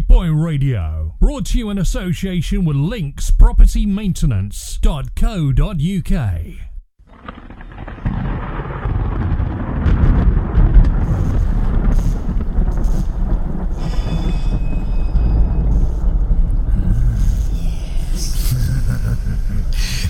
[0.00, 4.86] point Radio, brought to you in association with Links Property Maintenance.co.uk.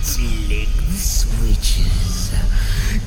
[0.01, 2.33] Flick the switches,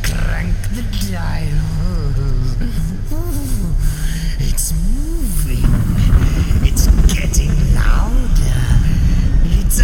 [0.02, 2.86] crank the dial.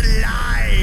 [0.04, 0.75] alive.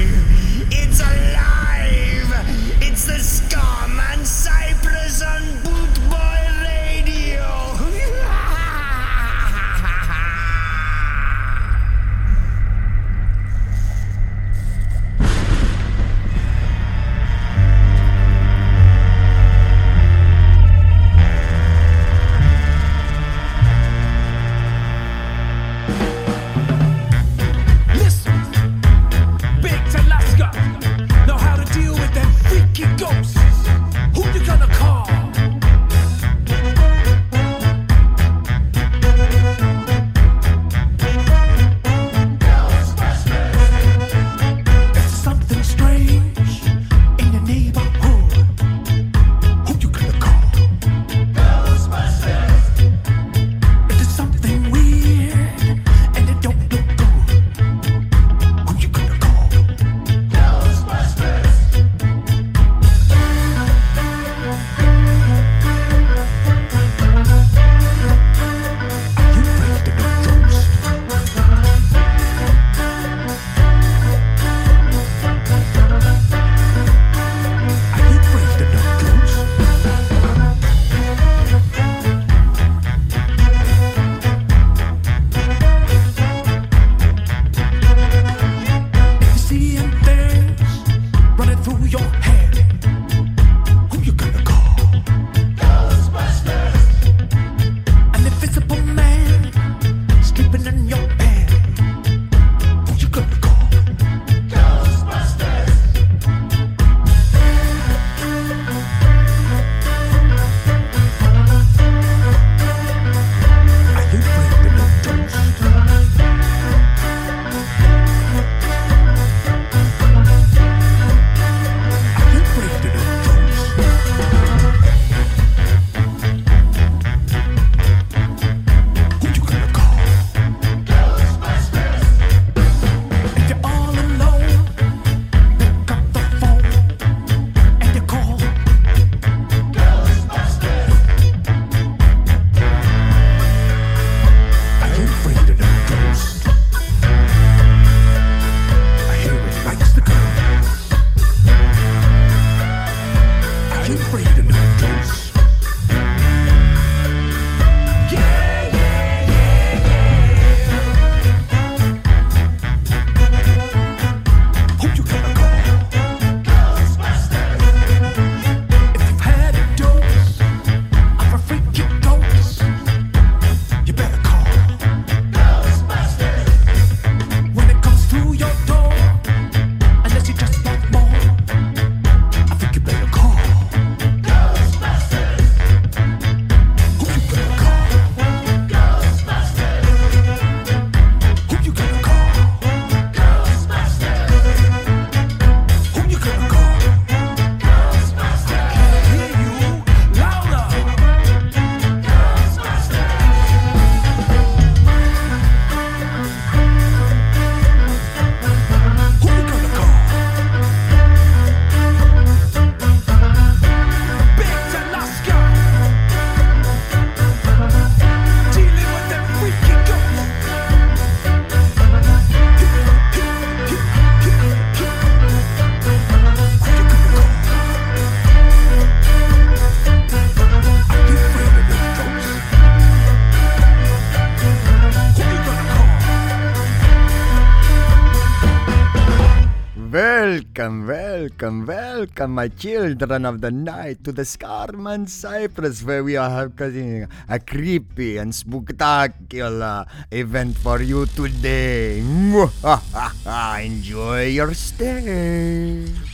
[241.44, 247.06] welcome, welcome, my children of the night, to the Scarman Cypress, where we are having
[247.28, 251.98] a creepy and spectacular event for you today.
[253.60, 256.13] Enjoy your stay.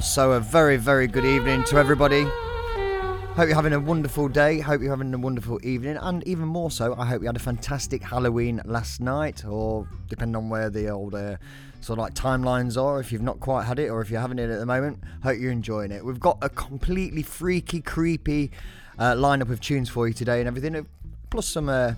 [0.00, 2.22] So, a very, very good evening to everybody.
[2.22, 4.60] Hope you're having a wonderful day.
[4.60, 5.96] Hope you're having a wonderful evening.
[5.96, 10.36] And even more so, I hope you had a fantastic Halloween last night, or depending
[10.36, 11.36] on where the old uh,
[11.80, 14.38] sort of like timelines are, if you've not quite had it or if you're having
[14.38, 16.04] it at the moment, hope you're enjoying it.
[16.04, 18.52] We've got a completely freaky, creepy
[18.98, 20.82] uh, lineup of tunes for you today and everything, uh,
[21.30, 21.68] plus some.
[21.68, 21.94] Uh,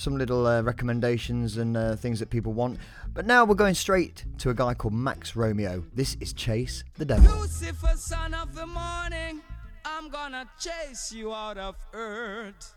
[0.00, 2.78] some little uh, recommendations and uh, things that people want.
[3.12, 5.84] But now we're going straight to a guy called Max Romeo.
[5.94, 7.38] This is Chase the Devil.
[7.38, 9.42] Lucifer, son of the morning,
[9.84, 12.74] I'm gonna chase you out of earth.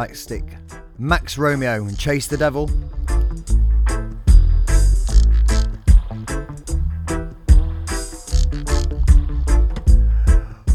[0.00, 0.44] Tactic,
[0.98, 2.70] Max Romeo and Chase the Devil.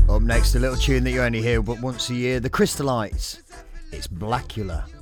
[0.08, 3.42] Up next, a little tune that you only hear but once a year, The Crystalites.
[3.92, 4.95] It's Blackula.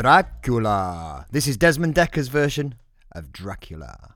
[0.00, 1.26] Dracula.
[1.32, 2.76] This is Desmond Dekker's version
[3.10, 4.07] of Dracula.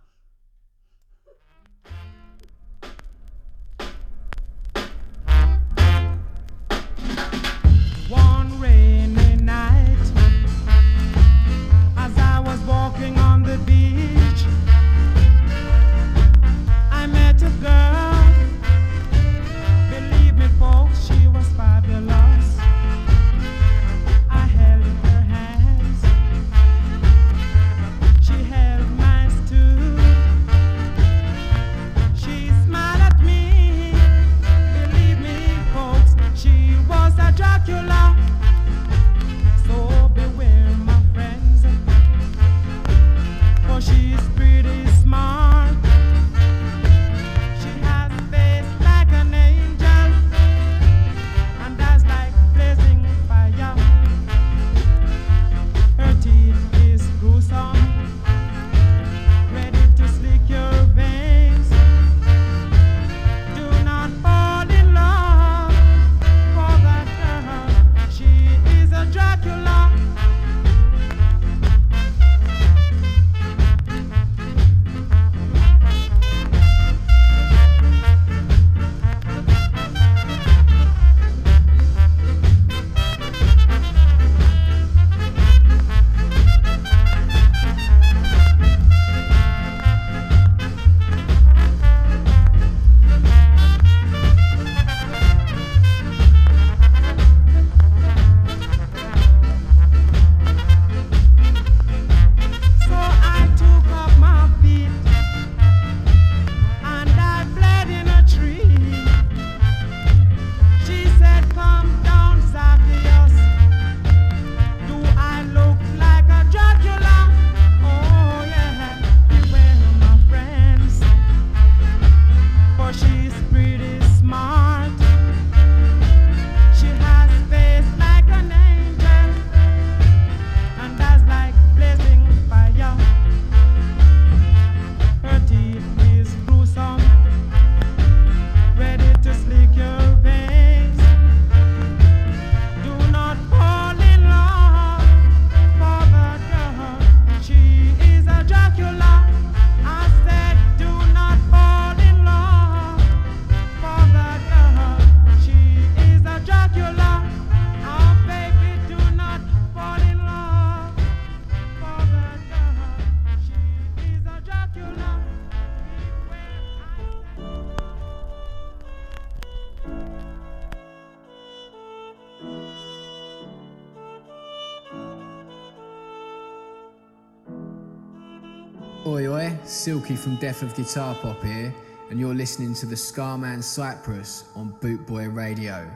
[180.03, 181.73] From Death of Guitar Pop here,
[182.11, 185.89] and you're listening to the Scarman Cypress on Bootboy Radio.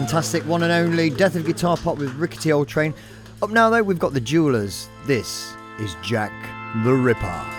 [0.00, 2.94] Fantastic one and only Death of Guitar Pop with Rickety Old Train.
[3.42, 4.88] Up now, though, we've got the Jewelers.
[5.04, 6.32] This is Jack
[6.86, 7.49] the Ripper.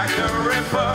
[0.00, 0.92] Jack the Ripper.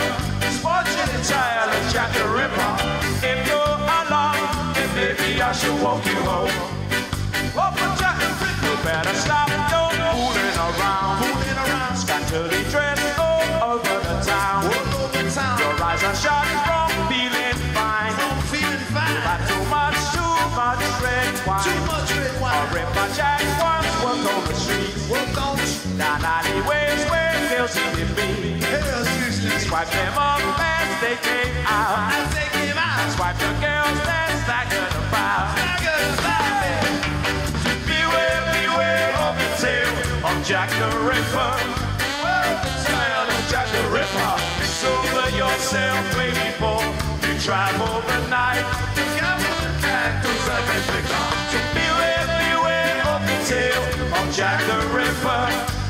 [0.65, 2.73] Watching the tale of Jack the Ripper.
[3.21, 6.49] If you're alone, then maybe I should walk you home.
[7.53, 11.21] Oh, but Jack the Ripper, you better stop your fooling around.
[11.21, 11.93] Fooling around.
[12.01, 14.73] Scantily dressed all over the town.
[14.73, 15.59] All over town.
[15.61, 18.09] Your eyes are shining from feeling fine.
[18.09, 19.21] From feeling fine.
[19.21, 21.61] Got too much, too much red wine.
[21.61, 22.73] Too much red wine.
[22.73, 24.97] If my Jack once worked on the street.
[25.13, 25.93] Worked on the street.
[25.93, 27.24] Now, alleyways where
[27.67, 28.59] to be.
[28.61, 29.09] Girls
[29.65, 32.13] Swipe them up as they came out.
[32.13, 33.09] As they came out.
[33.17, 35.49] Swipe the girls that staggered about.
[35.57, 36.61] Staggered about.
[37.89, 39.97] Beware, beware of the tale
[40.29, 41.53] of Jack the Ripper.
[41.97, 44.33] Beware of the tale of Jack the Ripper.
[44.69, 46.85] Sober yourself way before
[47.25, 48.61] you travel the night.
[49.17, 50.85] Gamble the candles that they.
[50.85, 55.84] So beware, beware of the tale of Jack the Ripper.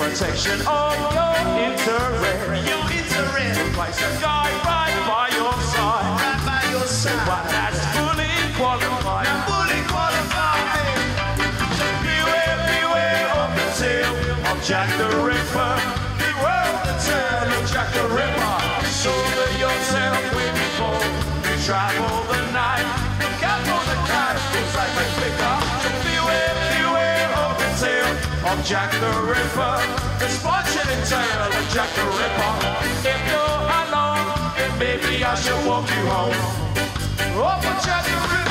[0.00, 2.68] Protection of your interest.
[2.68, 3.09] Your interest.
[3.20, 6.08] Place a guy right by your side.
[6.20, 7.50] Right by your side.
[7.52, 9.28] That's fully qualified.
[9.44, 10.64] fully qualified.
[12.00, 14.16] Beware, beware of the tale
[14.50, 15.74] of Jack the Ripper.
[16.16, 18.56] Beware of the tale of Jack the Ripper.
[18.88, 21.04] Sober yourself way before
[21.44, 23.09] you travel the night.
[28.44, 29.76] Of Jack the Ripper.
[30.18, 32.52] The spot-chilling tale of Jack the Ripper.
[33.04, 36.34] If you're alone, maybe I should walk you home.
[37.36, 38.49] Oh, Jack the Ripper.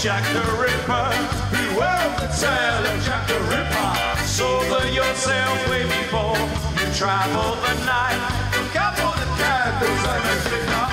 [0.00, 1.12] Jack the Ripper.
[1.52, 4.24] Beware the tale of Jack the Ripper.
[4.24, 6.40] Sober yourself way before
[6.80, 8.16] you travel the night.
[8.56, 10.86] Look out for the candles and the flicker.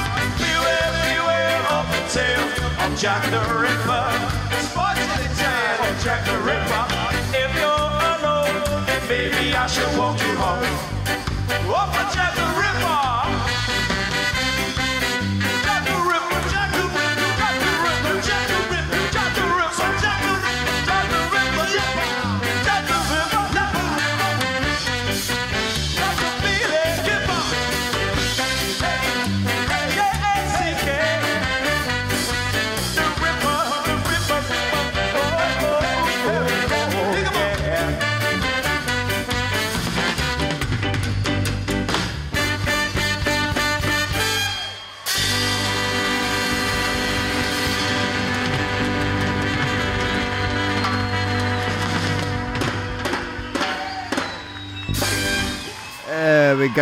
[0.44, 2.52] Beware, beware of the tale
[2.84, 4.12] of Jack the Ripper.
[4.68, 6.84] Spotted the tale of Jack the Ripper.
[7.32, 10.68] If you're alone, then maybe I should walk you home.
[11.48, 13.07] For Jack the Ripper.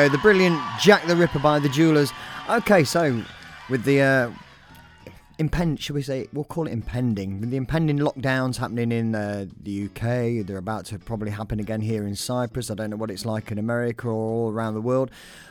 [0.10, 2.12] The brilliant Jack the Ripper by the Jewelers.
[2.50, 3.24] Okay, so
[3.70, 4.32] with the uh,
[5.40, 7.40] impend, should we say, we'll call it impending.
[7.40, 11.82] With the impending lockdowns happening in uh, the UK, they're about to probably happen again
[11.82, 12.70] here in Cyprus.
[12.70, 15.10] I don't know what it's like in America or all around the world,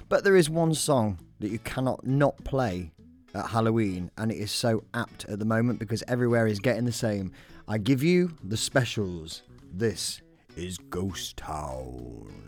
[0.09, 2.93] but there is one song that you cannot not play
[3.35, 6.93] at Halloween, and it is so apt at the moment because everywhere is getting the
[6.93, 7.33] same.
[7.67, 9.43] I give you the specials.
[9.73, 10.23] This
[10.57, 12.44] is Ghost Town.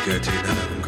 [0.00, 0.79] Spaghetti in an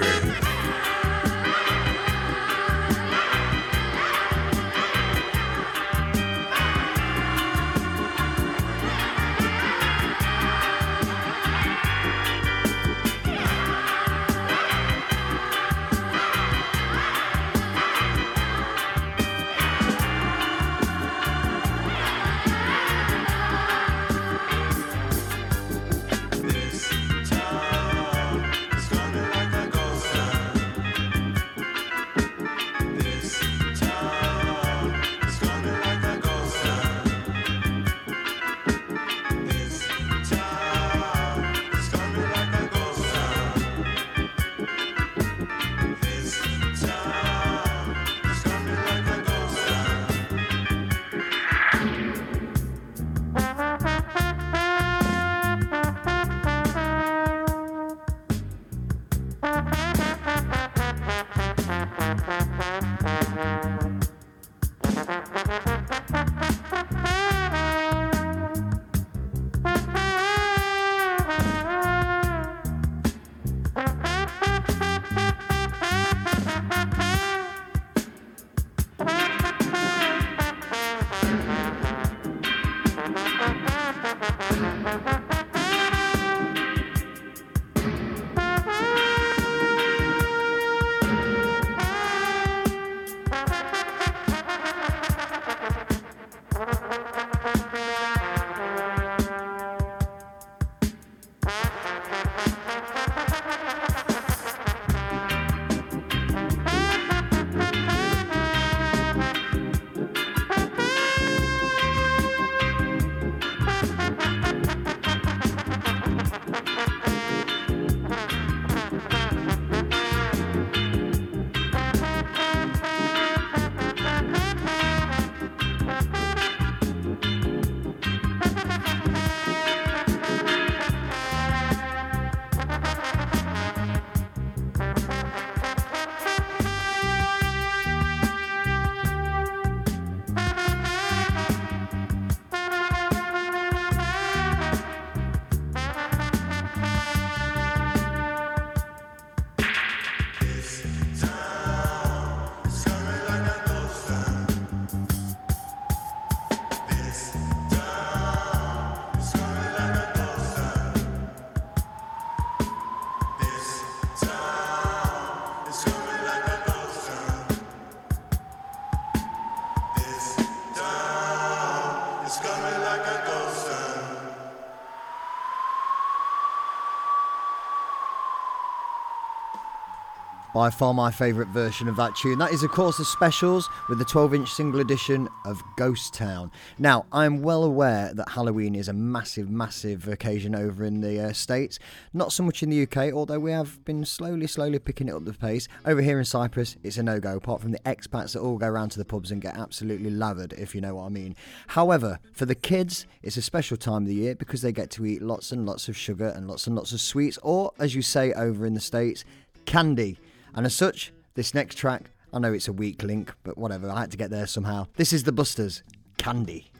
[180.62, 182.38] By far my favourite version of that tune.
[182.38, 186.52] That is, of course, the specials with the 12 inch single edition of Ghost Town.
[186.78, 191.32] Now, I'm well aware that Halloween is a massive, massive occasion over in the uh,
[191.32, 191.80] States.
[192.12, 195.24] Not so much in the UK, although we have been slowly, slowly picking it up
[195.24, 195.66] the pace.
[195.84, 198.68] Over here in Cyprus, it's a no go, apart from the expats that all go
[198.68, 201.34] around to the pubs and get absolutely lathered, if you know what I mean.
[201.66, 205.06] However, for the kids, it's a special time of the year because they get to
[205.06, 208.02] eat lots and lots of sugar and lots and lots of sweets, or as you
[208.02, 209.24] say over in the States,
[209.64, 210.18] candy.
[210.54, 214.00] And as such, this next track, I know it's a weak link, but whatever, I
[214.00, 214.86] had to get there somehow.
[214.96, 215.82] This is the Busters,
[216.18, 216.70] Candy.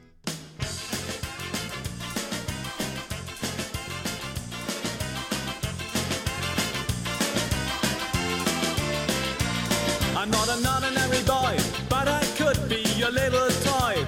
[10.15, 11.57] I'm not an ordinary boy,
[11.89, 14.05] but I could be your little toy.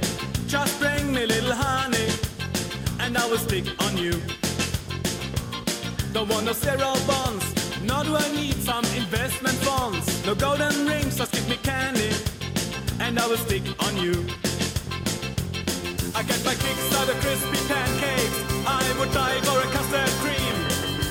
[0.47, 2.08] Just bring me little honey,
[2.99, 4.13] and I will stick on you.
[6.13, 7.35] Don't want no zero do
[8.15, 10.25] I need some investment funds.
[10.25, 12.12] No golden rings, just give me candy,
[12.99, 14.13] and I will stick on you.
[16.16, 18.39] I get my kicks out of crispy pancakes.
[18.66, 20.55] I would die for a custard cream.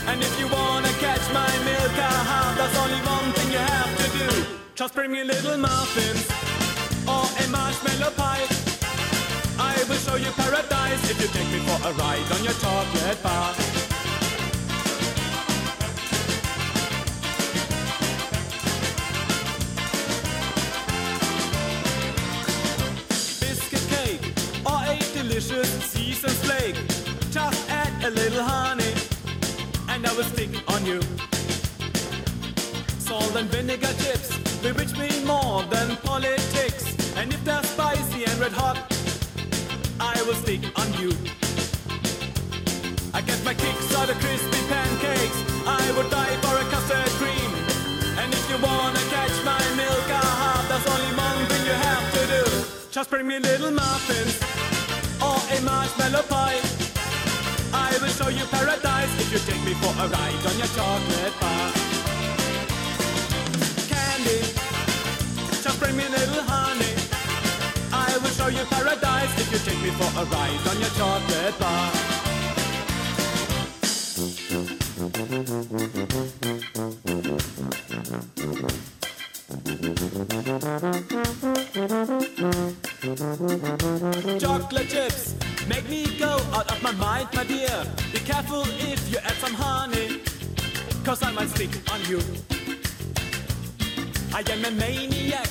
[0.09, 4.07] And if you wanna catch my milk, aha, there's only one thing you have to
[4.18, 4.46] do.
[4.74, 6.26] Just bring me little muffins
[7.07, 8.46] or a marshmallow pie.
[9.59, 13.22] I will show you paradise if you take me for a ride on your chocolate
[13.22, 13.74] bar.
[28.35, 28.93] little honey,
[29.91, 31.01] and I will stick on you.
[32.99, 36.85] Salt and vinegar chips bewitch me more than politics.
[37.16, 38.78] And if they're spicy and red hot,
[40.01, 41.12] I will stick on you.
[43.14, 45.39] I get my kicks out of crispy pancakes.
[45.66, 47.51] I would die for a custard cream.
[48.18, 50.68] And if you wanna catch my milk, I have.
[50.70, 52.43] that's only one thing you have to do.
[52.91, 54.35] Just bring me little muffins
[55.22, 56.74] or a marshmallow pie.
[58.16, 61.72] Show you paradise if you take me for a ride on your chocolate bar.
[63.90, 64.40] Candy,
[65.60, 66.94] just bring me little honey.
[67.92, 71.58] I will show you paradise if you take me for a ride on your chocolate
[71.58, 71.90] bar.
[84.40, 85.34] Chocolate chips
[85.68, 87.84] make me go out of my mind, my dear.
[88.11, 90.22] Be careful if you add some honey,
[91.05, 92.20] cause I might stick on you.
[94.32, 95.51] I am a maniac.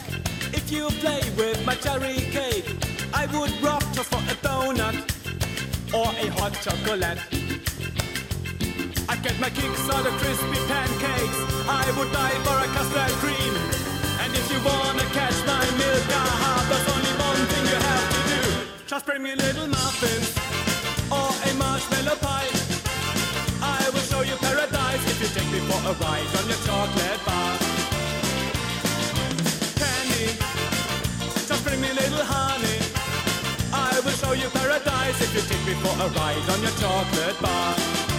[0.53, 2.65] If you play with my cherry cake,
[3.13, 4.95] I would rock just for a donut
[5.93, 7.42] or a hot chocolate.
[9.23, 11.39] I get my kicks out of crispy pancakes.
[11.63, 13.55] I would die for a custard cream.
[14.19, 18.19] And if you wanna catch my milk, aha, there's only one thing you have to
[18.35, 18.41] do.
[18.85, 20.27] Just bring me a little muffins
[21.07, 22.51] or a marshmallow pie.
[23.63, 27.23] I will show you paradise if you take me for a ride on your chocolate
[27.23, 27.51] bar.
[29.79, 30.35] Candy,
[31.47, 32.79] just bring me little honey.
[33.71, 37.39] I will show you paradise if you take me for a ride on your chocolate
[37.39, 38.12] bar.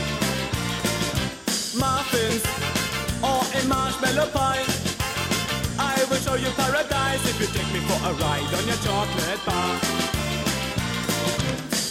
[1.76, 2.44] Muffins
[3.20, 4.64] or a marshmallow pie.
[5.76, 9.42] I will show you paradise if you take me for a ride on your chocolate
[9.44, 9.74] bar.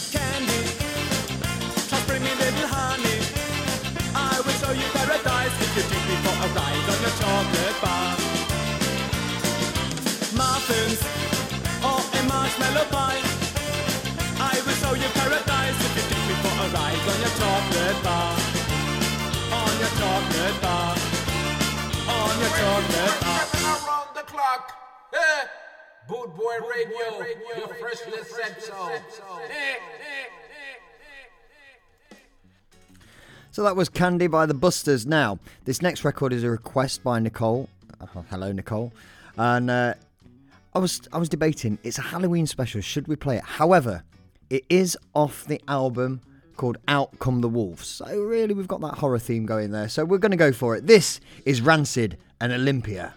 [0.08, 0.62] Candy,
[1.84, 3.20] just bring me little honey.
[4.16, 7.78] I will show you paradise if you take me for a ride on your chocolate
[7.84, 8.08] bar.
[10.32, 11.00] Muffins
[11.84, 13.20] or a marshmallow pie.
[14.40, 18.02] I will show you paradise if you take me for a ride on your chocolate
[18.02, 18.23] bar.
[20.44, 20.96] Your chocolate bar.
[22.06, 23.88] On your chocolate bar.
[23.88, 24.76] around the clock.
[26.06, 27.26] Boot Boy Radio,
[27.56, 28.94] your freshly said so.
[33.52, 35.06] So that was Candy by the Busters.
[35.06, 37.70] Now, this next record is a request by Nicole.
[38.02, 38.92] Oh, hello, Nicole.
[39.38, 39.94] And uh,
[40.74, 41.78] I was I was debating.
[41.84, 42.82] It's a Halloween special.
[42.82, 43.44] Should we play it?
[43.44, 44.02] However,
[44.50, 46.20] it is off the album
[46.56, 47.86] called Out Come the Wolves.
[47.86, 49.88] So really, we've got that horror theme going there.
[49.88, 50.86] So we're going to go for it.
[50.86, 53.14] This is Rancid and Olympia.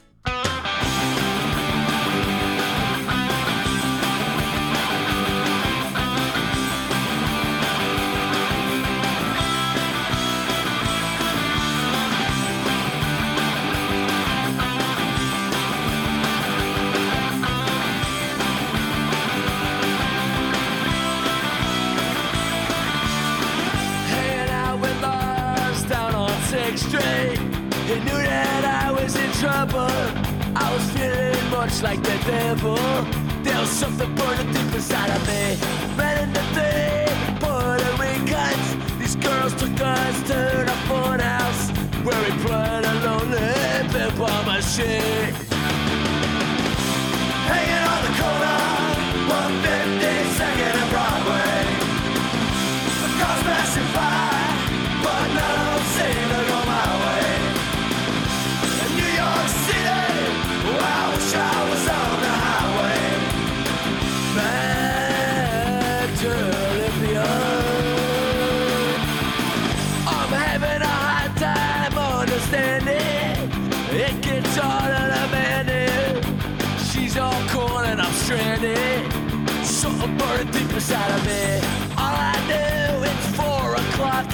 [34.78, 35.58] Burning deep
[35.98, 36.07] inside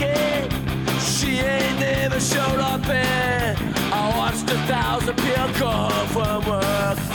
[0.03, 3.57] and she ain't never showed up and
[3.93, 7.12] I watched a thousand people come from work.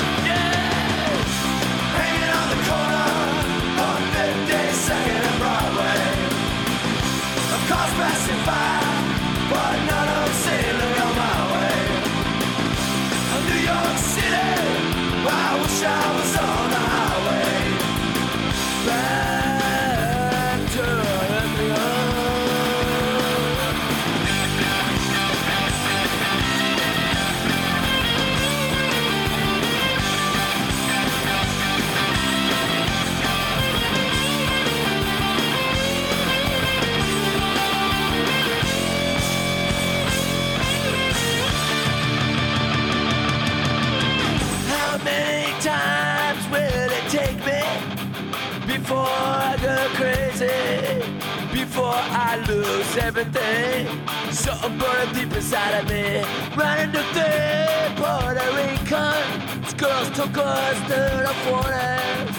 [52.91, 53.87] is everything.
[54.31, 56.23] Something burning deep inside of me.
[56.57, 59.63] Running the thing, Puerto Rican.
[59.63, 62.37] It's girls took us to the 40s.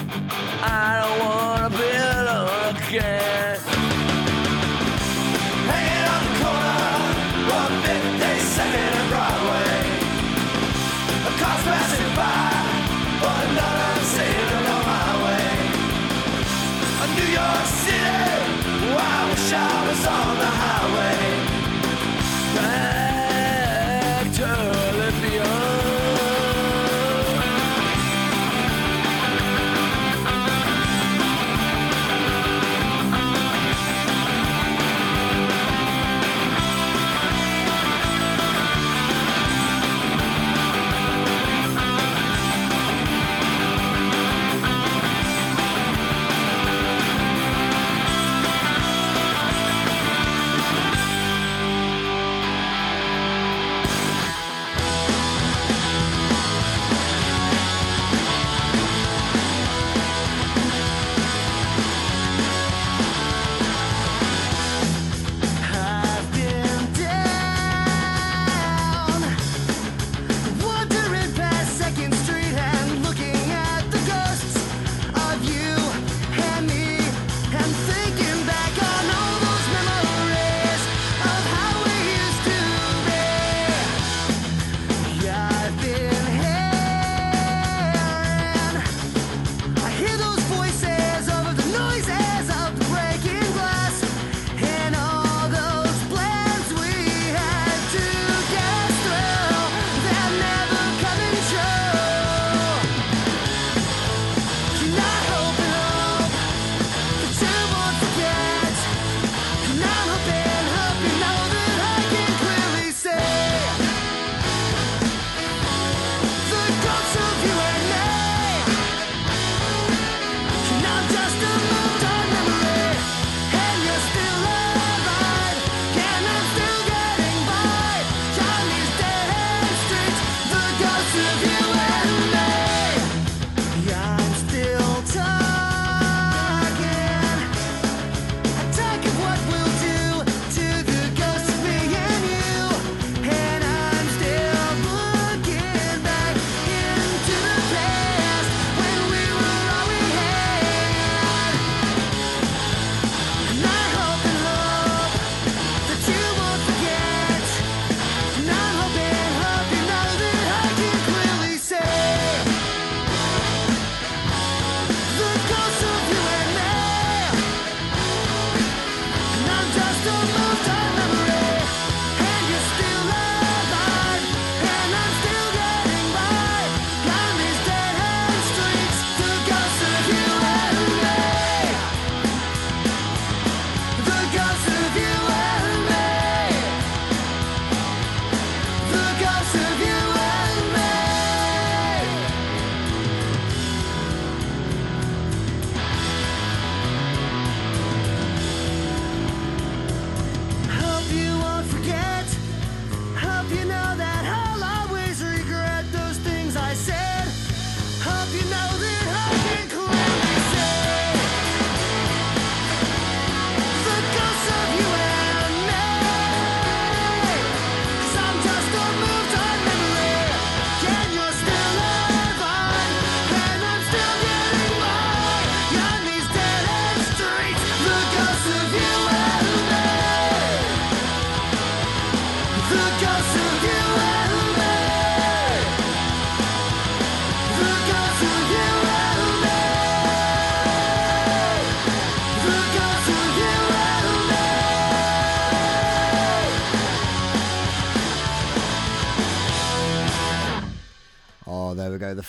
[0.62, 1.90] I don't wanna be
[2.20, 3.49] alone again.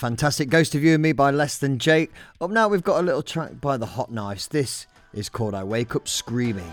[0.01, 2.11] fantastic Ghost of You and Me by Less Than Jake.
[2.41, 4.49] Up now, we've got a little track by The Hot Knives.
[4.49, 6.73] This is called I Wake Up Screaming.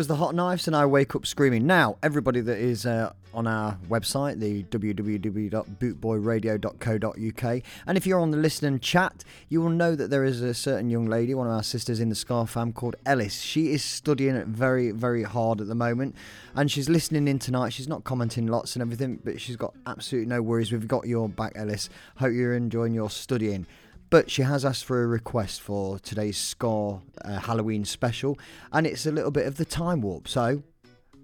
[0.00, 1.66] was the Hot Knives, and I wake up screaming.
[1.66, 8.38] Now, everybody that is uh, on our website, the www.bootboyradio.co.uk, and if you're on the
[8.38, 11.62] listening chat, you will know that there is a certain young lady, one of our
[11.62, 13.42] sisters in the Ska fam, called Ellis.
[13.42, 16.16] She is studying it very, very hard at the moment,
[16.54, 17.74] and she's listening in tonight.
[17.74, 20.72] She's not commenting lots and everything, but she's got absolutely no worries.
[20.72, 21.90] We've got your back, Ellis.
[22.16, 23.66] Hope you're enjoying your studying.
[24.10, 28.36] But she has asked for a request for today's score uh, Halloween special,
[28.72, 30.26] and it's a little bit of the time warp.
[30.26, 30.64] So,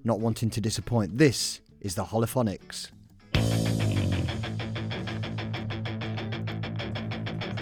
[0.05, 2.91] not wanting to disappoint, this is the Holophonics.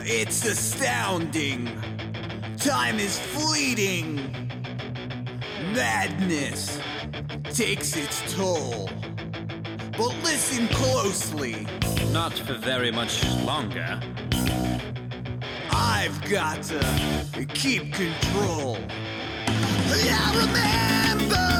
[0.07, 1.71] It's astounding.
[2.59, 4.17] Time is fleeting.
[5.73, 6.79] Madness
[7.45, 8.91] takes its toll.
[9.97, 11.67] But listen closely.
[12.13, 14.01] Not for very much longer.
[15.77, 18.79] I've got to keep control.
[19.91, 21.54] I remember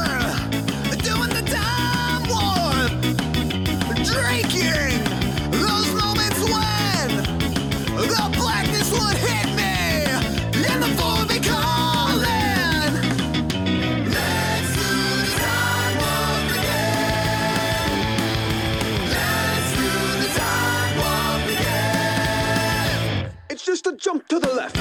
[23.87, 24.77] A jump to the left.
[24.77, 24.81] To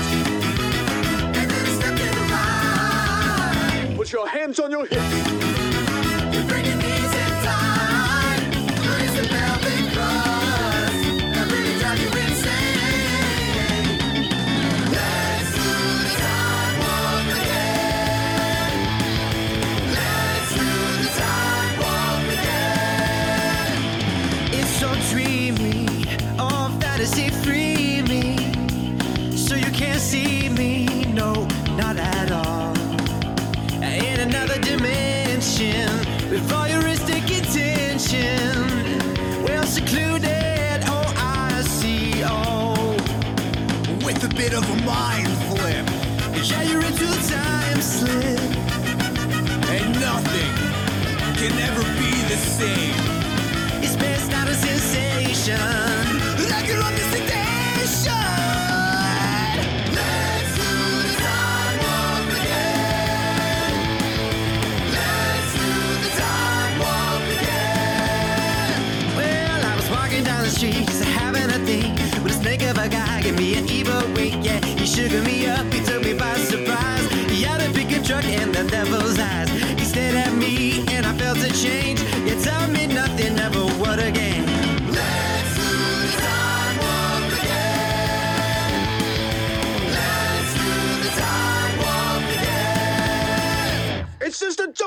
[2.32, 3.93] right.
[3.97, 5.53] Put your hands on your hips.
[51.49, 52.95] Can ever be the same.
[53.83, 55.59] It's best out of sensation.
[56.49, 57.03] Like you're on the
[71.19, 71.91] having a thing
[72.23, 73.29] with a snake of a guy.
[73.31, 74.63] Me an evil wink, yeah.
[74.65, 75.65] He sugared me up,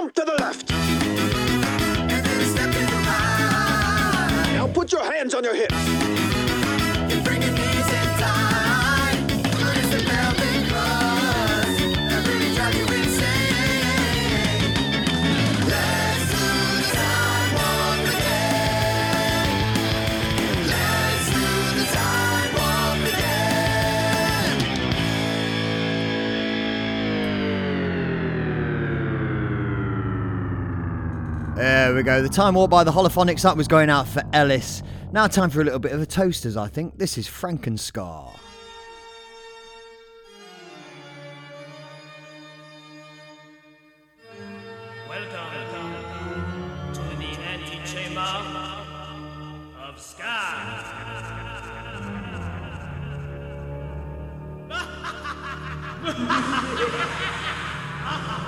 [0.06, 0.70] jump to the left.
[4.52, 6.05] Now put your hands on your hips.
[31.96, 32.20] We go.
[32.20, 33.40] The time warp by the Holophonics.
[33.42, 34.82] That was going out for Ellis.
[35.12, 36.98] Now, time for a little bit of the toasters, I think.
[36.98, 38.38] This is Frankenscar.
[45.08, 47.16] Welcome welcome to the
[58.10, 58.45] of.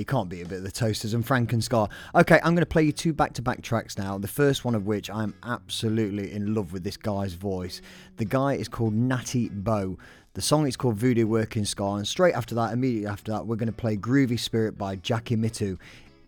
[0.00, 1.90] You can't beat a bit of the Toasters and Frankenscar.
[2.14, 4.16] Okay, I'm going to play you two back to back tracks now.
[4.16, 7.82] The first one of which I'm absolutely in love with this guy's voice.
[8.16, 9.98] The guy is called Natty Bo.
[10.32, 11.98] The song is called Voodoo Working Scar.
[11.98, 15.36] And straight after that, immediately after that, we're going to play Groovy Spirit by Jackie
[15.36, 15.76] Mittoo.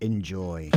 [0.03, 0.71] Enjoy.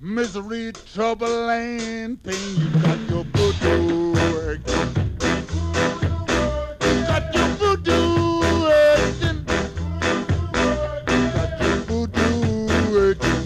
[0.00, 2.56] misery, trouble, and pain.
[2.56, 4.94] You got your voodoo working.
[6.80, 9.44] You got your voodoo working.
[11.08, 13.42] You got your voodoo working.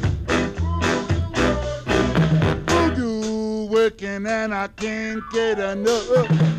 [2.66, 6.53] Voodoo working, and I can't get enough.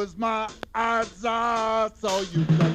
[0.00, 2.69] was my eyes, I saw you.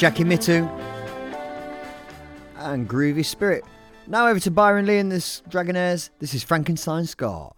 [0.00, 0.66] Jackie Mittoo
[2.56, 3.64] and Groovy Spirit.
[4.06, 6.08] Now over to Byron Lee and this Dragonaires.
[6.20, 7.49] This is Frankenstein Ska.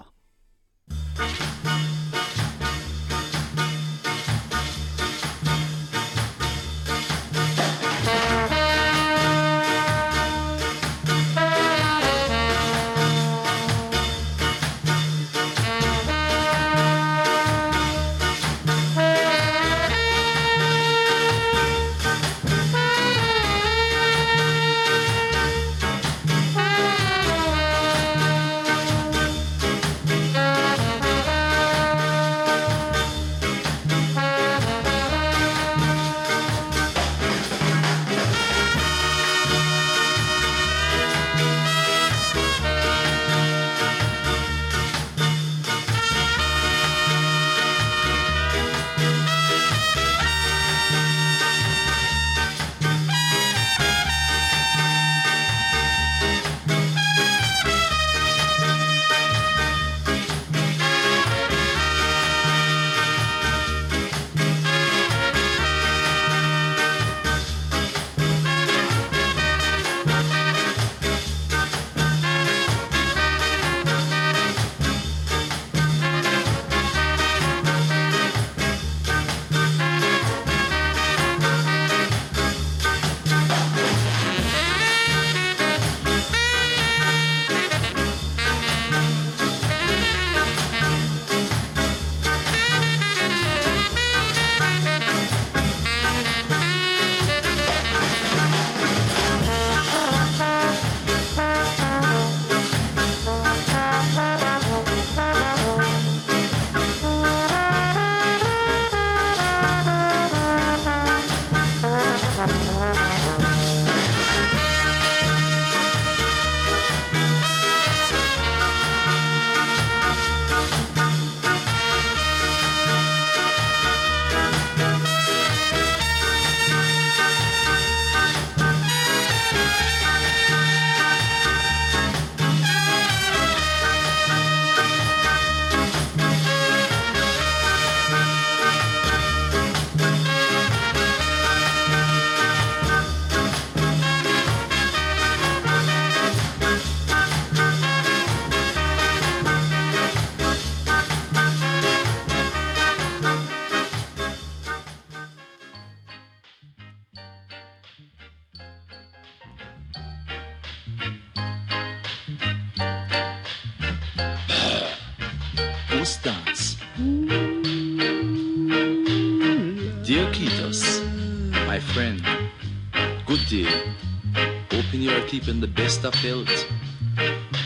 [175.43, 176.67] Keeping the best of health.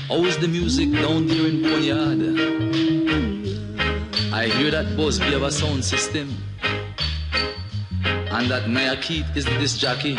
[0.08, 2.22] How is the music down there in Boneyard?
[4.32, 4.86] I hear that
[5.30, 6.34] have a sound system.
[8.02, 10.16] And that Naya Keith is the disc jockey.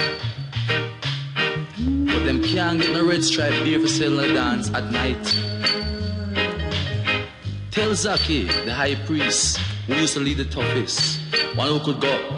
[2.06, 5.26] But them can't get no red stripe beer for selling a dance at night.
[7.72, 11.20] Tell Zaki, the high priest, who used to lead the toughest,
[11.56, 12.38] one who could go,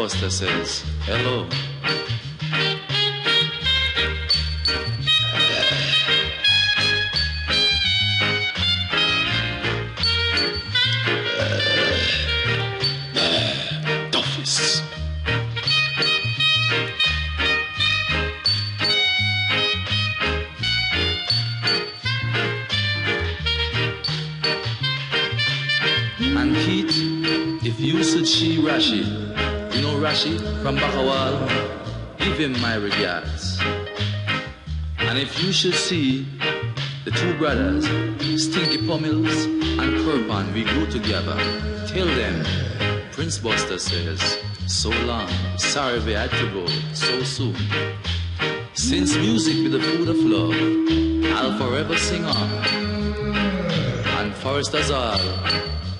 [0.00, 1.46] Prince Buster says, hello.
[35.60, 36.26] Should see
[37.04, 37.84] the two brothers,
[38.42, 41.36] Stinky Pummels and Kerpan, we go together,
[41.86, 42.46] tell them
[43.12, 47.56] Prince Buster says, so long, sorry we had to go so soon.
[48.72, 50.54] Since music be the food of love,
[51.36, 52.50] I'll forever sing on.
[54.16, 55.20] And Forest all,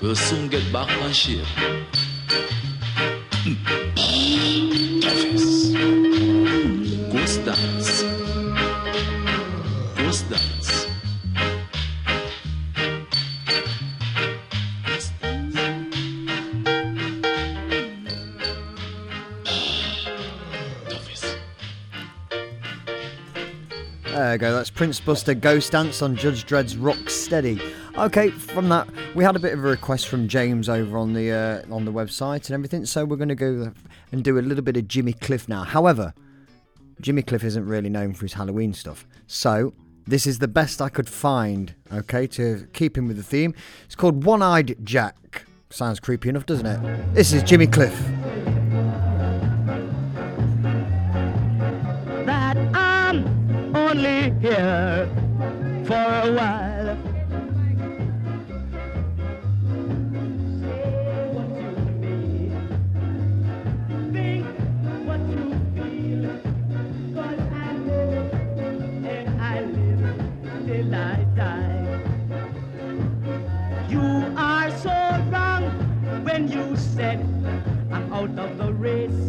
[0.01, 1.45] we'll soon get back on ship.
[25.01, 27.61] Go, that's Buster Ghost Dance on Judge Dredd's Rock Steady.
[27.97, 31.31] Okay, from that, we had a bit of a request from James over on the
[31.31, 33.71] uh, on the website and everything, so we're going to go
[34.11, 35.63] and do a little bit of Jimmy Cliff now.
[35.63, 36.13] However,
[37.01, 39.73] Jimmy Cliff isn't really known for his Halloween stuff, so
[40.07, 43.53] this is the best I could find, okay, to keep him with the theme.
[43.85, 45.45] It's called One Eyed Jack.
[45.69, 47.13] Sounds creepy enough, doesn't it?
[47.13, 48.20] This is Jimmy Cliff.
[53.91, 55.09] Only here
[55.85, 56.97] for a while.
[60.61, 62.53] Say what you mean,
[64.13, 64.45] think
[65.07, 66.23] what you feel,
[67.13, 68.31] 'cause I know
[69.13, 70.03] and I live
[70.93, 71.83] I die.
[73.89, 74.07] You
[74.37, 74.95] are so
[75.31, 75.63] wrong
[76.23, 77.19] when you said
[77.91, 79.23] I'm out of the race.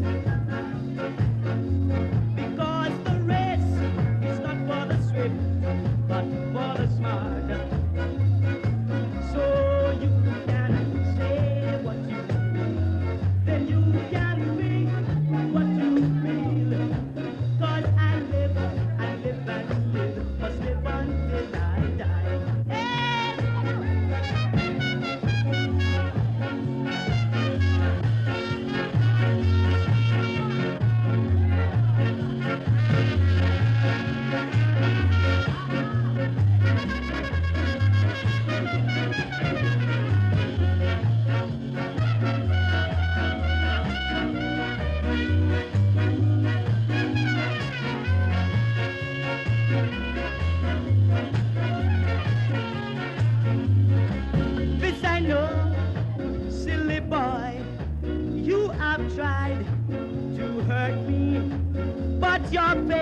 [62.55, 63.02] But you're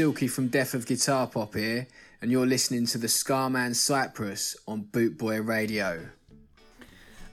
[0.00, 1.86] Silky from Death of Guitar Pop here,
[2.22, 6.06] and you're listening to the Scarman Cypress on Bootboy Radio.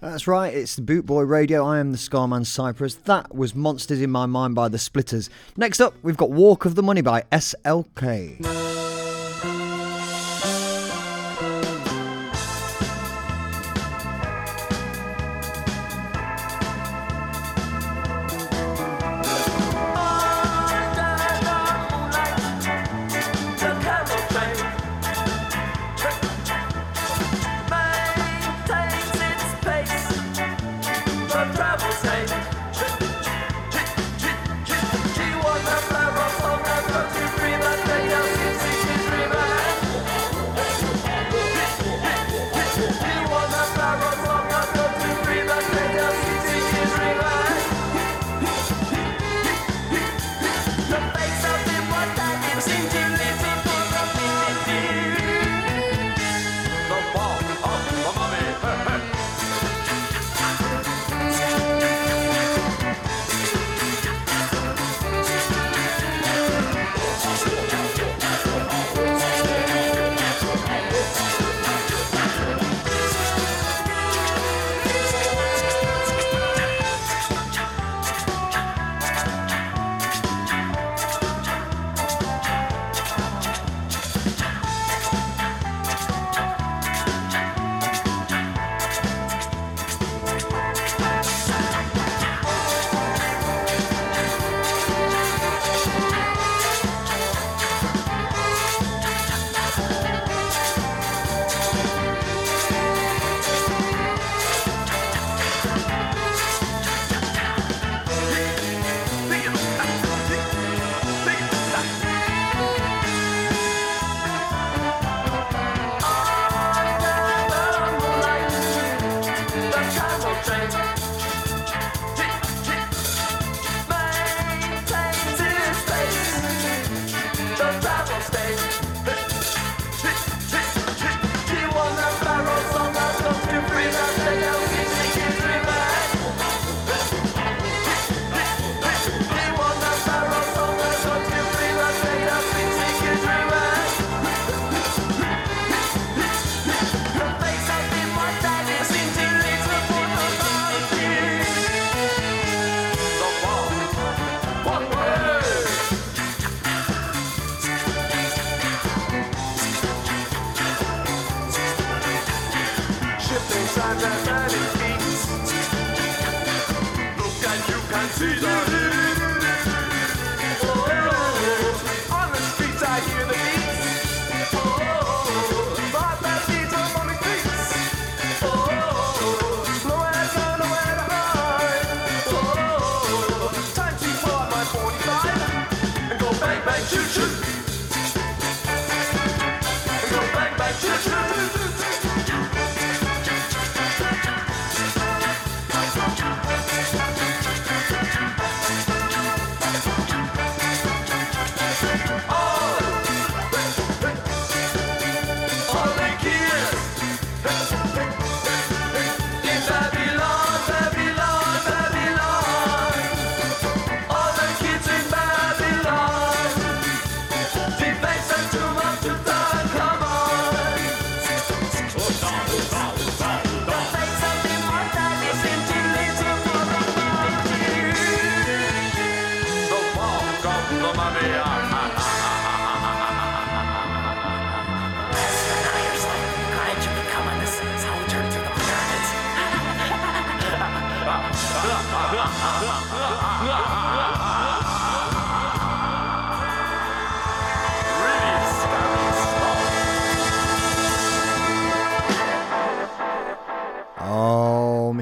[0.01, 1.65] That's right, it's the Bootboy Radio.
[1.65, 2.95] I am the Scarman Cypress.
[2.95, 5.29] That was Monsters in My Mind by the Splitters.
[5.55, 8.66] Next up, we've got Walk of the Money by SLK.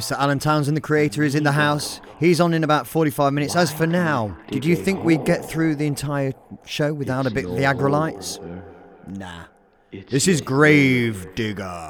[0.06, 0.16] Mr.
[0.20, 2.00] Alan Townsend, the creator, is in the house.
[2.20, 3.56] He's on in about 45 minutes.
[3.56, 6.32] As for now, did you think we'd get through the entire
[6.64, 8.40] show without a bit of the Aggrolites?
[9.08, 9.46] Nah.
[9.92, 11.90] This is Grave Digger.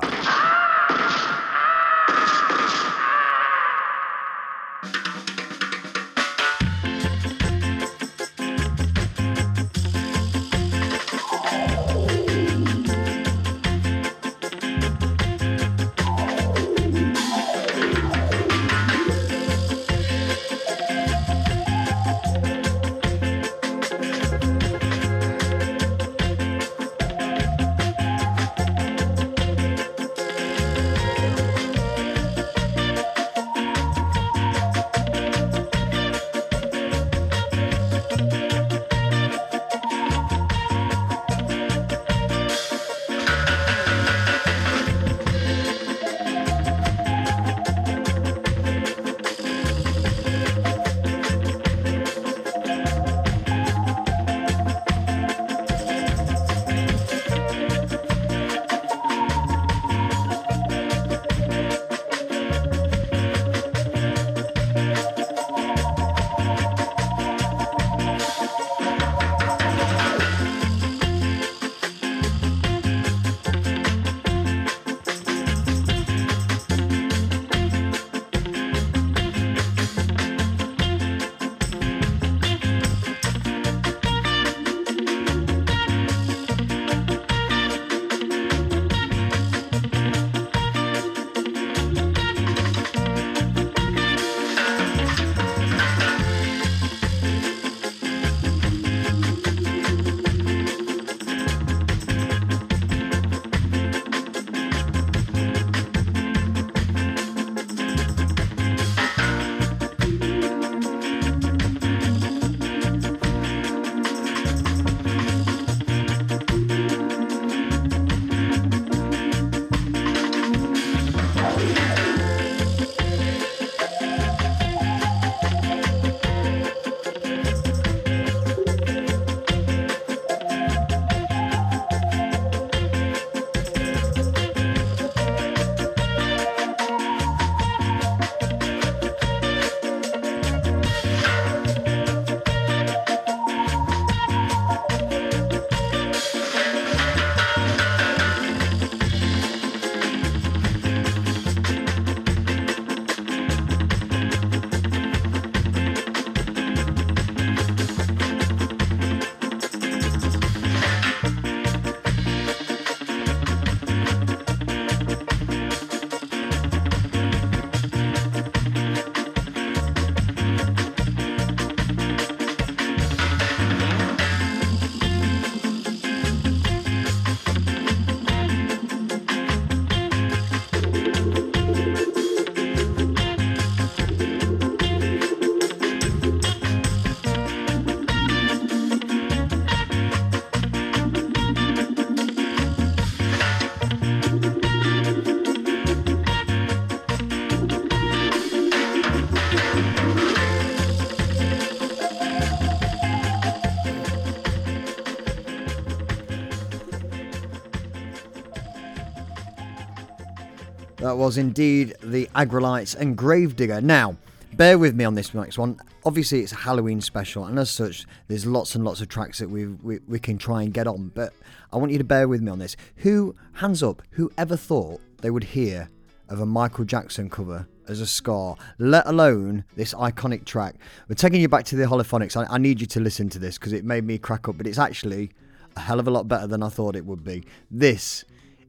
[211.15, 213.81] Was indeed the Aggrolites and Gravedigger.
[213.81, 214.15] Now,
[214.57, 215.79] bear with me on this next one.
[216.03, 219.49] Obviously, it's a Halloween special, and as such, there's lots and lots of tracks that
[219.49, 221.11] we we, we can try and get on.
[221.15, 221.33] But
[221.73, 222.75] I want you to bear with me on this.
[222.97, 225.89] Who, hands up, who ever thought they would hear
[226.29, 230.75] of a Michael Jackson cover as a ska, let alone this iconic track?
[231.07, 232.37] We're taking you back to the Holophonics.
[232.37, 234.67] I, I need you to listen to this because it made me crack up, but
[234.67, 235.31] it's actually
[235.75, 237.45] a hell of a lot better than I thought it would be.
[237.71, 238.25] This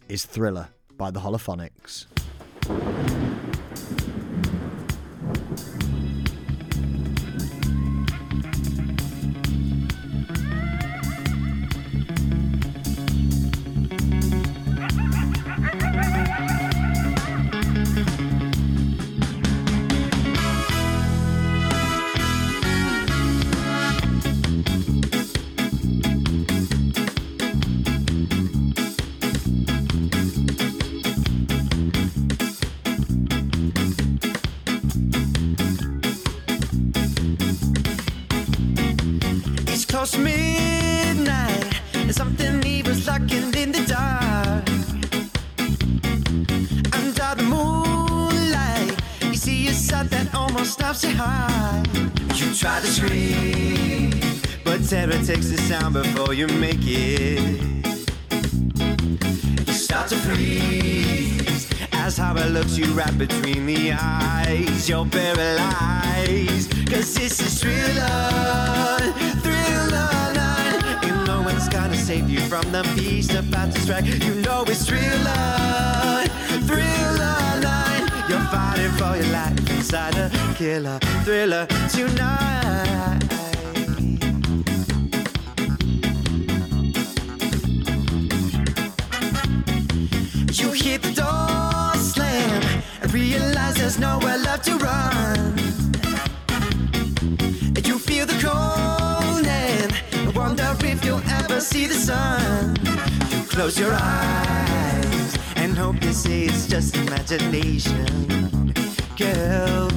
[0.09, 2.06] is Thriller by the Holophonics.
[2.66, 3.65] すみません。
[52.66, 54.10] Try to scream,
[54.64, 57.62] but terror takes the sound before you make it.
[59.68, 64.88] You start to freeze as horror looks you right between the eyes.
[64.88, 68.98] You're paralyzed, cause this is thriller,
[69.47, 71.05] thriller night.
[71.05, 74.06] And no one's gonna save you from the beast about to strike.
[74.06, 76.24] You know it's thriller,
[76.66, 78.05] thriller night.
[78.28, 83.22] You're fighting for your life inside a killer thriller tonight.
[90.50, 95.56] You hit the door slam and realize there's nowhere left to run.
[97.84, 102.74] You feel the cold and wonder if you'll ever see the sun.
[103.30, 108.65] You close your eyes and hope see it's just imagination,
[109.16, 109.88] girl.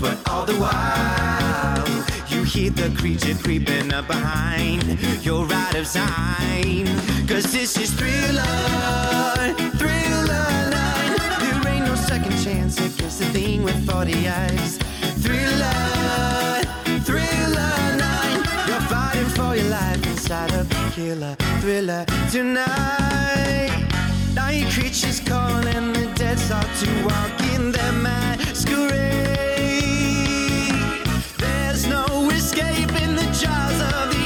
[0.00, 1.86] But all the while,
[2.28, 4.98] you hear the creature creeping up behind.
[5.24, 6.86] You're out of time,
[7.26, 8.42] cause this is thriller,
[9.76, 11.16] thriller night.
[11.40, 14.78] There ain't no second chance against the thing with 40 eyes.
[15.18, 16.62] Thriller,
[17.02, 18.42] thriller night.
[18.68, 23.88] You're fighting for your life inside a killer thriller tonight.
[24.34, 24.68] Night
[25.32, 28.92] creatures calling the dead start to walk in their masquerade.
[31.38, 34.21] There's no escaping the jaws of the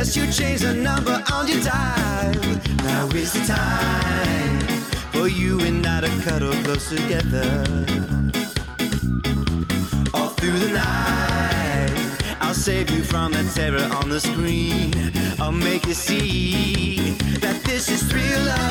[0.00, 2.32] unless you change the number on your dial.
[2.84, 4.60] Now is the time
[5.12, 7.66] for you and I to cuddle close together.
[10.14, 11.92] All through the night,
[12.40, 14.94] I'll save you from the terror on the screen.
[15.38, 17.10] I'll make you see
[17.44, 18.68] that this is thriller,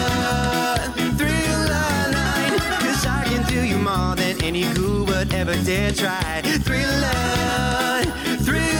[1.16, 2.58] thriller night.
[2.82, 6.42] Cause I can do you more than any ghoul would ever dare try.
[6.64, 8.04] Thriller,
[8.42, 8.79] thriller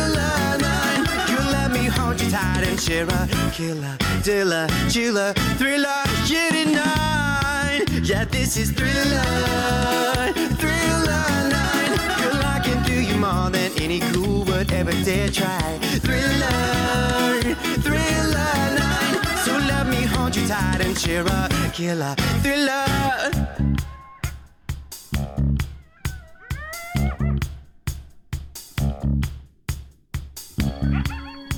[2.30, 8.08] tight and share a killer, diller, chiller, thriller, shit at night.
[8.08, 11.92] Yeah, this is thriller, thriller night.
[12.20, 15.80] Girl, I can do you more than any cool would ever dare try.
[16.06, 19.16] Thriller, thriller nine.
[19.46, 23.79] So let me hold you tight and share a killer, thriller.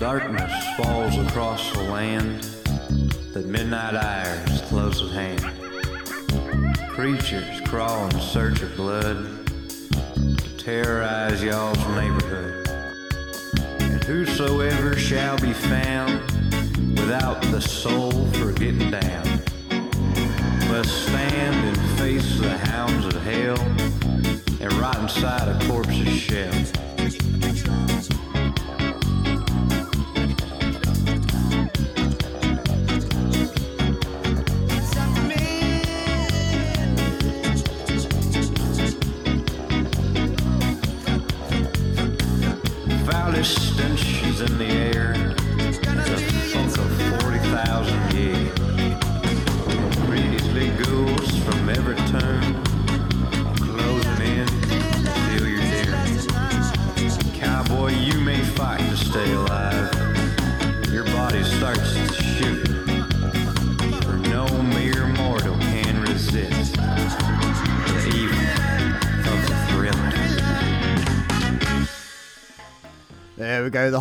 [0.02, 2.42] Darkness falls across the land
[3.34, 6.90] the midnight hours close at hand.
[6.90, 9.48] Creatures crawl in search of blood
[10.16, 12.68] to terrorize y'all's neighborhood.
[13.80, 16.20] And whosoever shall be found
[16.98, 19.24] without the soul for getting down
[20.68, 23.60] must stand and face the hounds of hell
[24.60, 26.52] and rot inside a corpse's shell.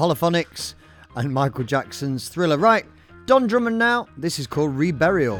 [0.00, 0.76] Holophonics
[1.14, 2.56] and Michael Jackson's Thriller.
[2.56, 2.86] Right,
[3.26, 4.06] Don Drummond now.
[4.16, 5.38] This is called Reburial.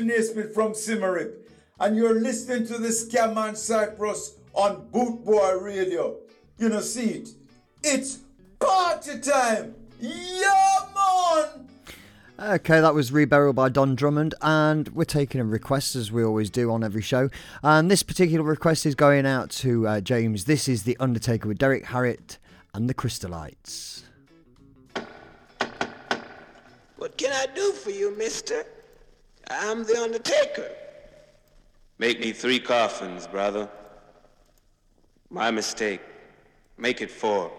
[0.00, 1.46] This Naismith from Simmerip,
[1.78, 6.16] and you're listening to the Scamman Cyprus on Boot Boy Radio.
[6.56, 7.28] You know, see it.
[7.82, 8.20] It's
[8.58, 9.74] party time!
[10.00, 11.68] Yeah, man!
[12.54, 16.48] Okay, that was Reburial by Don Drummond, and we're taking a request as we always
[16.48, 17.28] do on every show.
[17.62, 20.46] And this particular request is going out to uh, James.
[20.46, 22.38] This is The Undertaker with Derrick Harriott
[22.72, 24.04] and the Crystalites.
[26.96, 28.64] What can I do for you, mister?
[29.50, 30.70] I'm the Undertaker.
[31.98, 33.68] Make me three coffins, brother.
[35.28, 36.00] My mistake.
[36.78, 37.50] Make it four.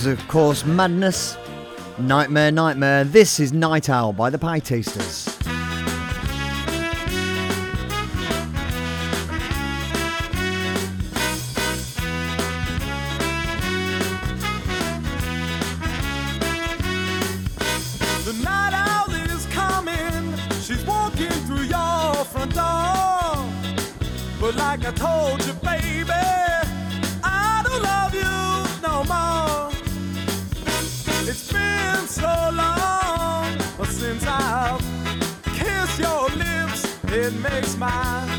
[0.00, 1.36] Was, of course, Madness.
[1.98, 3.04] Nightmare, Nightmare.
[3.04, 5.26] This is Night Owl by the Pietasters.
[18.24, 20.34] The night owl is coming.
[20.62, 23.44] She's walking through your front door.
[24.40, 25.52] But like I told you,
[37.62, 38.29] Smile.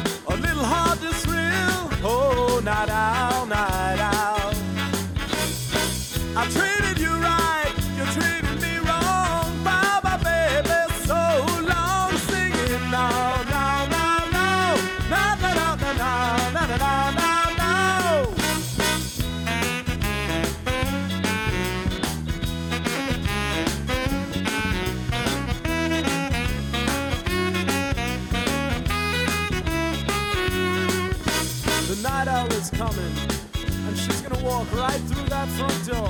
[35.61, 36.09] Front door.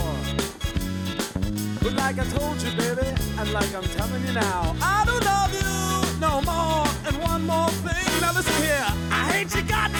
[1.84, 3.08] But like I told you, baby,
[3.40, 6.86] and like I'm telling you now, I don't love you no more.
[7.08, 9.91] And one more thing, now listen here, I hate your guts.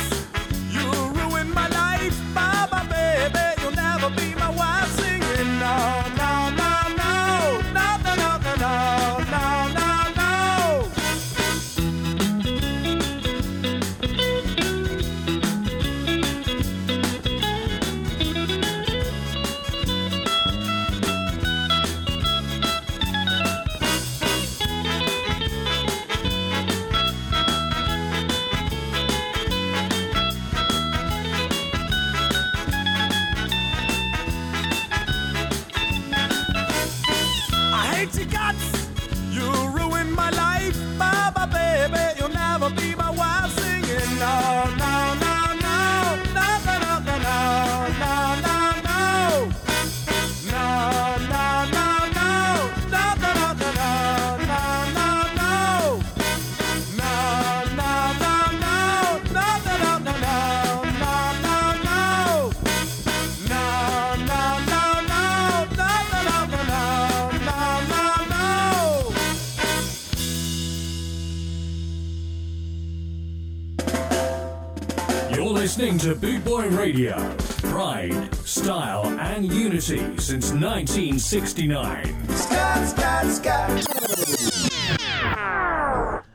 [76.92, 77.38] Radio.
[77.38, 82.28] Pride, style, and unity since 1969.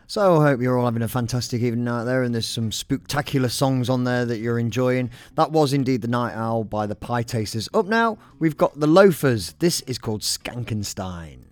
[0.06, 3.50] So I hope you're all having a fantastic evening out there, and there's some spectacular
[3.50, 5.10] songs on there that you're enjoying.
[5.34, 7.68] That was indeed the Night Owl by the Pietasters.
[7.74, 9.52] Up now, we've got the Loafers.
[9.58, 11.45] This is called Skankenstein.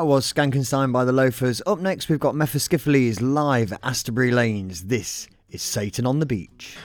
[0.00, 1.60] That was Skankenstein by the Loafers.
[1.66, 4.84] Up next, we've got Mephiskapheles live at Astorbury Lanes.
[4.84, 6.78] This is Satan on the Beach.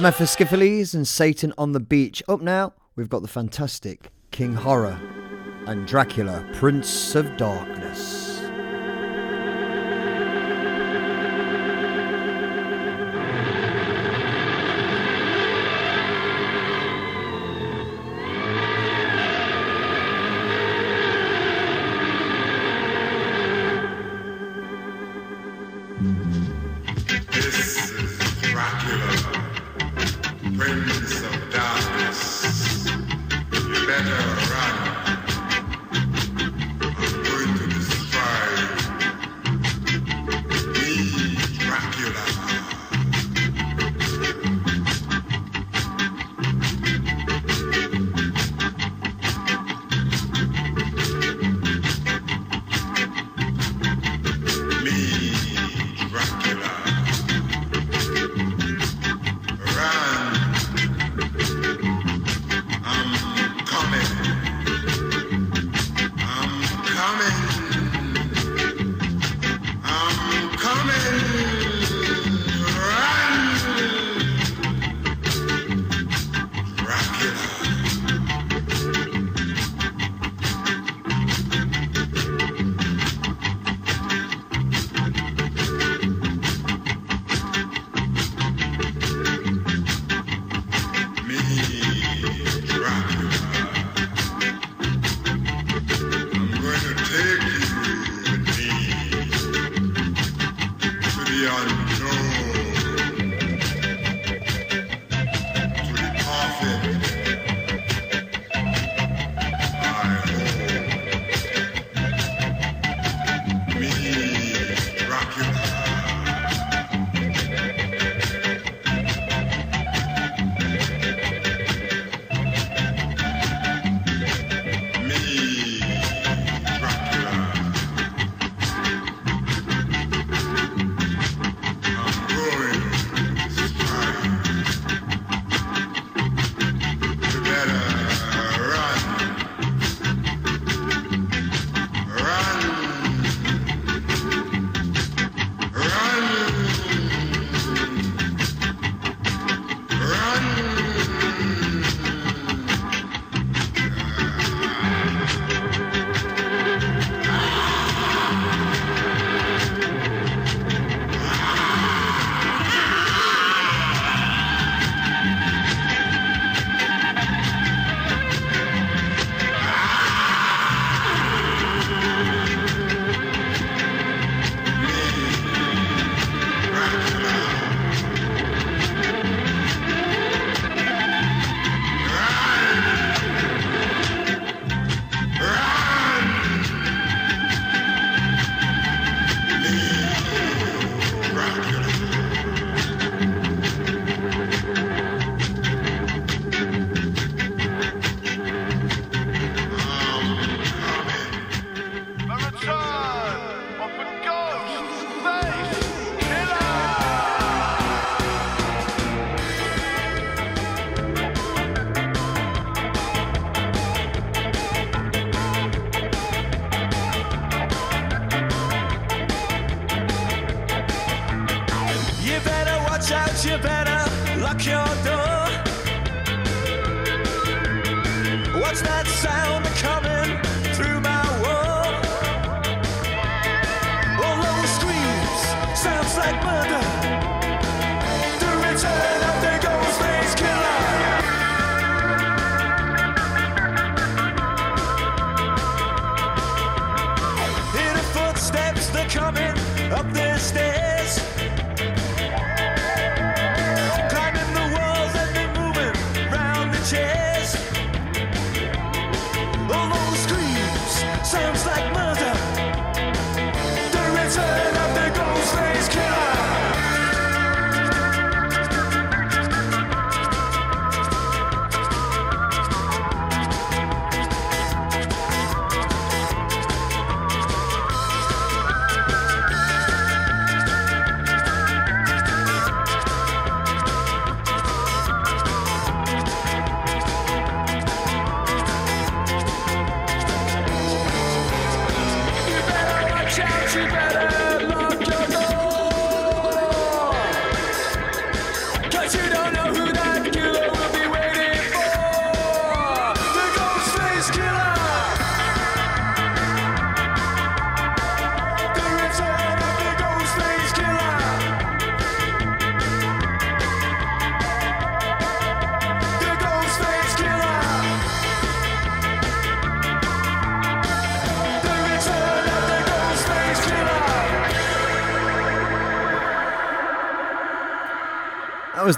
[0.00, 2.22] Mephiskapheles and Satan on the Beach.
[2.26, 4.98] Up now, we've got the fantastic King Horror
[5.66, 7.79] and Dracula, Prince of Darkness.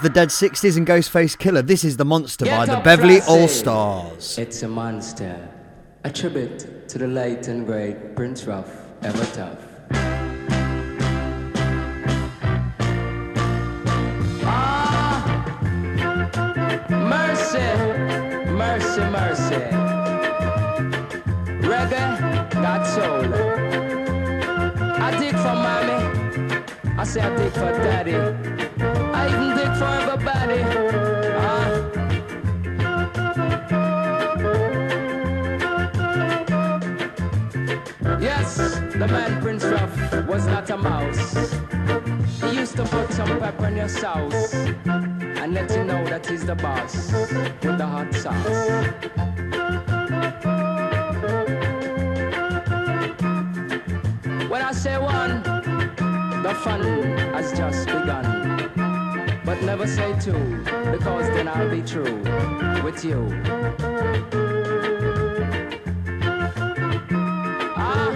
[0.03, 1.61] the Dead 60s and Ghostface Killer.
[1.61, 4.37] This is The Monster Get by the Beverly All Stars.
[4.37, 5.47] It's a monster.
[6.03, 8.69] A tribute to the late and great Prince Ralph
[9.01, 9.72] Evertough.
[44.03, 47.11] house and let you know that he's the boss
[47.63, 48.67] with the hot sauce.
[54.49, 55.41] When I say one,
[56.43, 56.81] the fun
[57.33, 58.25] has just begun.
[59.45, 62.17] But never say two, because then I'll be true
[62.83, 63.29] with you.
[67.77, 68.11] Ah,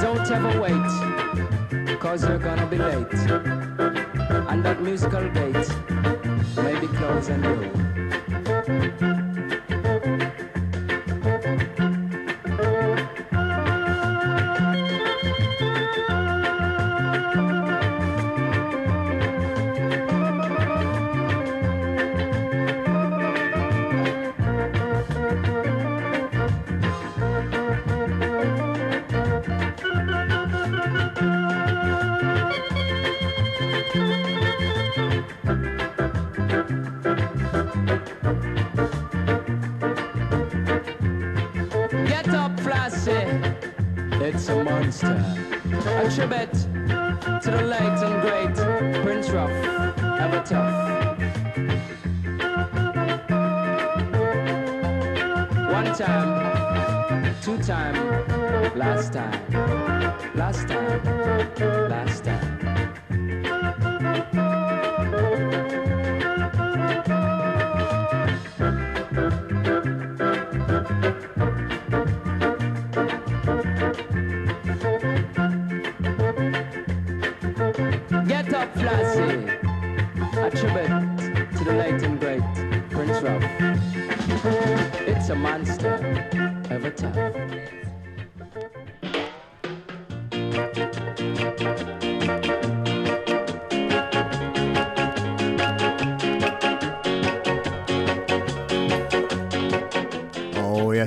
[0.00, 3.73] don't ever wait, cause you're gonna be late
[4.54, 5.68] and that musical gate
[6.62, 7.83] may be closed and low.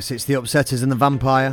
[0.10, 1.52] It's the Upsetters and the Vampire.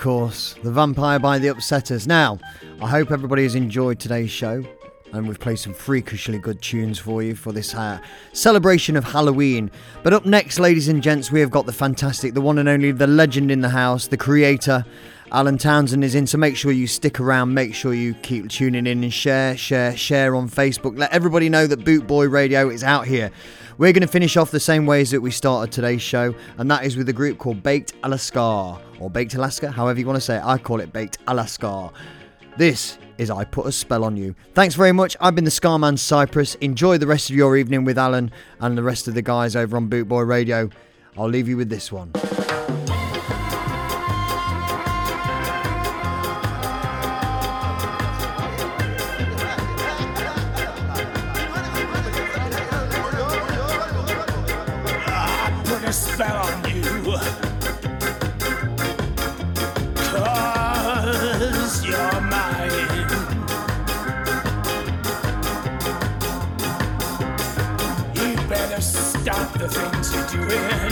[0.00, 0.54] Course.
[0.62, 2.06] The Vampire by the Upsetters.
[2.06, 2.38] Now,
[2.80, 4.64] I hope everybody has enjoyed today's show.
[5.12, 8.00] And we've played some freakishly good tunes for you for this uh,
[8.32, 9.70] celebration of Halloween.
[10.02, 12.92] But up next, ladies and gents, we have got the fantastic, the one and only,
[12.92, 14.86] the legend in the house, the creator.
[15.32, 17.52] Alan Townsend is in, so make sure you stick around.
[17.52, 20.98] Make sure you keep tuning in and share, share, share on Facebook.
[20.98, 23.30] Let everybody know that Boot Boy Radio is out here.
[23.80, 26.84] We're going to finish off the same ways that we started today's show, and that
[26.84, 30.36] is with a group called Baked Alaska, or Baked Alaska, however you want to say
[30.36, 30.44] it.
[30.44, 31.90] I call it Baked Alaska.
[32.58, 34.34] This is I Put a Spell on You.
[34.52, 35.16] Thanks very much.
[35.18, 36.56] I've been the Scarman Cypress.
[36.56, 38.30] Enjoy the rest of your evening with Alan
[38.60, 40.68] and the rest of the guys over on Boot Boy Radio.
[41.16, 42.12] I'll leave you with this one.
[69.22, 70.89] Stop the things you're doing.